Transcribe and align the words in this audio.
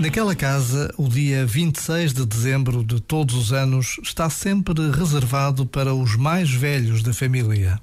Naquela 0.00 0.34
casa, 0.34 0.90
o 0.96 1.06
dia 1.06 1.44
26 1.44 2.14
de 2.14 2.24
dezembro 2.24 2.82
de 2.82 3.00
todos 3.00 3.34
os 3.34 3.52
anos 3.52 4.00
está 4.02 4.30
sempre 4.30 4.90
reservado 4.90 5.66
para 5.66 5.94
os 5.94 6.16
mais 6.16 6.50
velhos 6.50 7.02
da 7.02 7.12
família. 7.12 7.78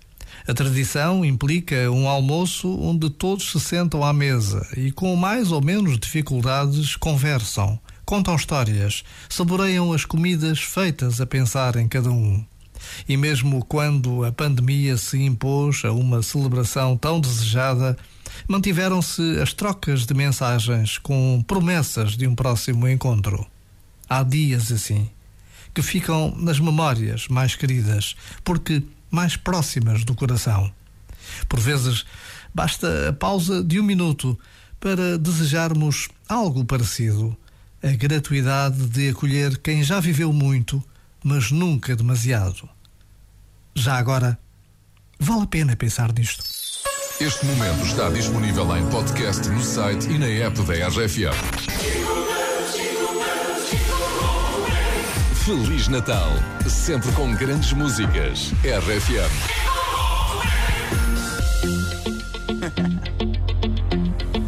A 0.48 0.52
tradição 0.52 1.24
implica 1.24 1.92
um 1.92 2.10
almoço 2.10 2.76
onde 2.82 3.12
todos 3.12 3.52
se 3.52 3.60
sentam 3.60 4.04
à 4.04 4.12
mesa 4.12 4.68
e, 4.76 4.92
com 4.92 5.16
mais 5.16 5.52
ou 5.52 5.62
menos 5.62 6.00
dificuldades, 6.00 6.96
conversam, 6.96 7.80
contam 8.04 8.36
histórias, 8.36 9.04
saboreiam 9.30 9.94
as 9.94 10.04
comidas 10.04 10.58
feitas 10.58 11.22
a 11.22 11.26
pensar 11.28 11.76
em 11.76 11.88
cada 11.88 12.10
um. 12.10 12.44
E 13.08 13.16
mesmo 13.16 13.64
quando 13.64 14.24
a 14.24 14.32
pandemia 14.32 14.98
se 14.98 15.22
impôs 15.22 15.86
a 15.86 15.92
uma 15.92 16.24
celebração 16.24 16.98
tão 16.98 17.20
desejada, 17.20 17.96
mantiveram-se 18.48 19.40
as 19.42 19.54
trocas 19.54 20.06
de 20.06 20.14
mensagens 20.14 20.98
com 20.98 21.44
promessas 21.48 22.16
de 22.16 22.28
um 22.28 22.36
próximo 22.36 22.88
encontro. 22.88 23.46
Há 24.10 24.24
dias 24.24 24.72
assim, 24.72 25.10
que 25.74 25.82
ficam 25.82 26.34
nas 26.38 26.60
memórias 26.60 27.28
mais 27.28 27.56
queridas, 27.56 28.16
porque 28.44 28.84
mais 29.12 29.36
próximas 29.36 30.04
do 30.04 30.16
coração. 30.16 30.72
Por 31.48 31.60
vezes, 31.60 32.06
basta 32.54 33.10
a 33.10 33.14
pausa 33.14 33.64
de 33.64 33.80
um 33.80 33.84
minuto 33.84 34.38
para 34.80 35.18
desejarmos 35.18 36.10
algo 36.28 36.64
parecido, 36.66 37.36
a 37.84 37.92
gratuidade 37.92 38.88
de 38.88 39.10
acolher 39.10 39.58
quem 39.58 39.84
já 39.84 40.00
viveu 40.00 40.32
muito, 40.34 40.84
mas 41.24 41.52
nunca 41.52 41.96
demasiado. 41.96 42.68
Já 43.76 43.98
agora, 43.98 44.40
vale 45.20 45.44
a 45.44 45.48
pena 45.48 45.76
pensar 45.76 46.12
nisto. 46.14 46.57
Este 47.20 47.46
momento 47.48 47.84
está 47.84 48.10
disponível 48.10 48.78
em 48.78 48.86
podcast 48.90 49.50
no 49.50 49.60
site 49.60 50.08
e 50.08 50.20
na 50.20 50.28
app 50.46 50.62
da 50.62 50.88
RFM. 50.88 51.34
Feliz 55.44 55.88
Natal, 55.88 56.30
sempre 56.70 57.12
com 57.14 57.34
grandes 57.34 57.74
músicas. 57.74 58.52
RFM. 58.64 59.32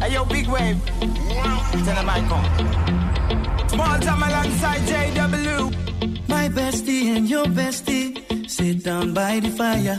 Hey 0.00 0.14
yo, 0.14 0.24
big 0.24 0.48
wave. 0.48 0.78
Tell 1.84 1.94
them 1.94 2.08
I 2.08 2.22
come. 2.28 2.48
Small 3.68 3.98
time 3.98 4.22
alongside 4.22 4.80
JW. 4.86 5.70
My 6.28 6.48
bestie 6.48 7.16
and 7.16 7.28
your 7.28 7.46
bestie 7.46 8.48
sit 8.48 8.84
down 8.84 9.12
by 9.12 9.40
the 9.40 9.50
fire. 9.50 9.98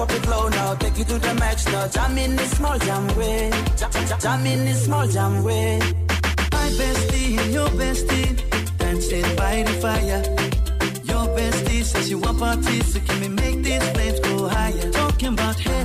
One 0.00 0.08
drop 0.08 0.16
it, 0.16 0.22
pop 0.22 0.24
it 0.24 0.30
low 0.30 0.48
now. 0.48 0.74
Take 0.76 0.98
it 0.98 1.08
to 1.08 1.18
the 1.18 1.34
max 1.34 1.66
now. 1.66 1.86
Jam 1.88 2.16
in 2.16 2.34
the 2.34 2.44
small 2.44 2.78
jam 2.78 3.06
way. 3.18 3.50
Jam, 3.76 3.90
jam, 3.92 4.18
jam 4.18 4.46
in 4.46 4.64
the 4.64 4.74
small 4.74 5.06
jam 5.06 5.44
way. 5.44 5.78
My 6.52 6.68
bestie 6.78 7.38
and 7.38 7.52
your 7.52 7.68
bestie 7.68 8.78
dancing 8.78 9.36
by 9.36 9.62
the 9.62 9.72
fire. 9.82 10.22
Your 11.04 11.26
bestie 11.36 11.84
says 11.84 12.08
she 12.08 12.14
want 12.14 12.38
parties, 12.38 12.94
so 12.94 13.00
can 13.00 13.20
we 13.20 13.28
make 13.28 13.62
these 13.62 13.90
flames 13.90 14.20
go 14.20 14.48
higher? 14.48 14.90
Talking 14.90 15.34
about 15.34 15.60
hey 15.60 15.84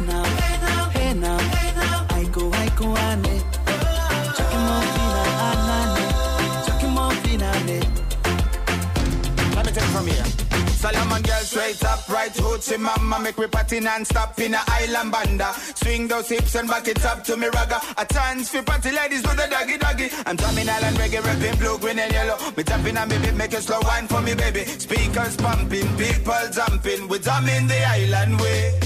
Solomon 11.15 11.29
girl 11.29 11.43
straight 11.43 11.83
up, 11.85 12.09
right 12.09 12.33
hoochie 12.33 12.79
mama 12.79 13.19
Make 13.19 13.37
we 13.37 13.47
party 13.47 13.79
non-stop 13.79 14.37
in 14.39 14.53
a 14.53 14.59
island 14.67 15.11
banda. 15.11 15.53
Swing 15.75 16.07
those 16.07 16.29
hips 16.29 16.55
and 16.55 16.67
back 16.67 16.87
it 16.87 17.03
up 17.05 17.23
to 17.23 17.37
me 17.37 17.47
ragga. 17.47 17.79
A 17.97 18.05
chance 18.13 18.49
for 18.49 18.63
party 18.63 18.91
ladies 18.91 19.21
do 19.21 19.29
the 19.29 19.47
doggy 19.49 19.77
doggy. 19.77 20.09
I'm 20.25 20.35
drumming 20.35 20.67
island 20.67 20.97
reggae, 20.97 21.23
rapping 21.23 21.57
blue, 21.59 21.77
green 21.79 21.99
and 21.99 22.11
yellow. 22.11 22.37
Me 22.57 22.63
tapping 22.63 22.97
on 22.97 23.07
me 23.07 23.17
beat, 23.19 23.35
make 23.35 23.53
it 23.53 23.61
slow 23.61 23.79
wine 23.83 24.07
for 24.07 24.21
me 24.21 24.35
baby. 24.35 24.65
Speakers 24.65 25.37
pumping, 25.37 25.87
people 25.97 26.45
jumping. 26.51 27.07
We 27.07 27.19
drumming 27.19 27.67
the 27.67 27.83
island 27.85 28.39
way. 28.41 28.79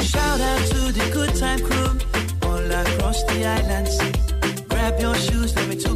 Shout 0.00 0.40
out 0.40 0.66
to 0.70 0.92
the 0.92 1.10
good 1.12 1.34
time 1.36 1.60
crew 1.60 2.48
all 2.48 2.72
across 2.72 3.22
the 3.24 3.44
islands. 3.44 4.66
Grab 4.68 5.00
your 5.00 5.14
shoes, 5.16 5.54
let 5.56 5.68
me 5.68 5.76
two 5.76 5.95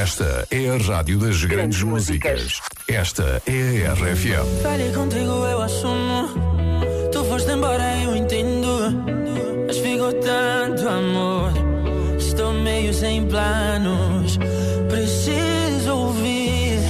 Esta 0.02 0.48
é 0.50 0.68
a 0.68 0.78
rádio 0.78 1.16
das 1.16 1.44
grandes 1.44 1.80
músicas. 1.84 2.60
Esta 2.88 3.40
é 3.46 3.86
a 3.86 3.92
RFM. 3.94 4.60
Falei 4.60 4.90
contigo, 4.90 5.46
eu 5.46 5.62
assumo. 5.62 6.28
Tu 7.12 7.24
foste 7.24 7.52
embora, 7.52 8.02
eu 8.02 8.16
entendo. 8.16 8.90
Mas 9.64 9.78
ficou 9.78 10.12
tanto 10.14 10.88
amor. 10.88 11.52
Estou 12.18 12.52
meio 12.52 12.92
sem 12.92 13.28
planos. 13.28 14.38
Preciso 14.90 15.94
ouvir. 15.94 16.80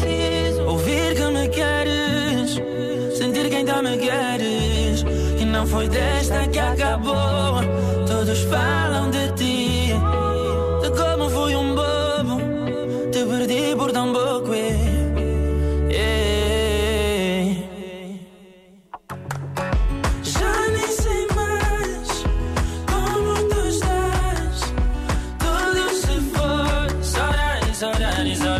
Ouvir 0.66 1.14
que 1.14 1.26
me 1.26 1.48
queres. 1.48 3.18
Sentir 3.18 3.50
que 3.50 3.56
ainda 3.56 3.82
me 3.82 3.98
queres. 3.98 5.02
Que 5.36 5.44
não 5.44 5.66
foi 5.66 5.86
desta 5.86 6.48
que 6.48 6.58
acabou. 6.58 7.60
Todos 8.08 8.38
falam. 8.44 8.81
sun 28.22 28.30
is 28.30 28.42
up. 28.42 28.51